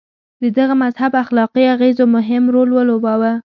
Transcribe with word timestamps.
د 0.43 0.45
دغه 0.57 0.73
مذهب 0.83 1.11
اخلاقي 1.23 1.63
اغېزو 1.73 2.05
مهم 2.15 2.43
رول 2.53 2.69
ولوباوه. 2.73 3.33